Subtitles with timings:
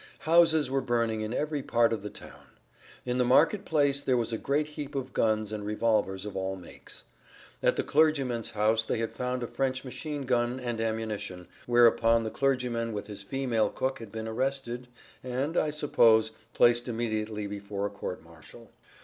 [0.21, 2.47] Houses were burning in every part of the town.
[3.05, 6.55] In the market place there was a great heap of guns and revolvers of all
[6.55, 7.03] makes.
[7.61, 12.31] At the clergyman's house they had found a French machine gun and ammunition, whereupon the
[12.31, 14.87] clergyman and his female cook had been arrested
[15.23, 18.71] and, I suppose, placed immediately before a court martial.